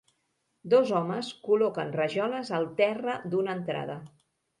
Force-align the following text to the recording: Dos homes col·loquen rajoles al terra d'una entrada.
Dos 0.73 0.93
homes 0.99 1.27
col·loquen 1.47 1.93
rajoles 1.99 2.49
al 2.61 2.65
terra 2.79 3.19
d'una 3.35 3.55
entrada. 3.59 3.99